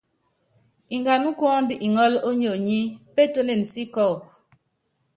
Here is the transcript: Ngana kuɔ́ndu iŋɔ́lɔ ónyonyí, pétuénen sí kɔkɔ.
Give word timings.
Ngana 0.97 1.29
kuɔ́ndu 1.39 1.73
iŋɔ́lɔ 1.87 2.17
ónyonyí, 2.29 2.79
pétuénen 3.13 3.61
sí 3.71 3.81
kɔkɔ. 3.93 4.17